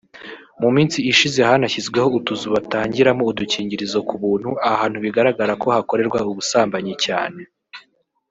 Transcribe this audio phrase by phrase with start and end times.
[0.61, 7.41] mu minsi ishize hanashyizweho utuzu batangiramo udukingirizo ku buntu ahantu bigaragara ko hakorerwa ubusambanyi cyane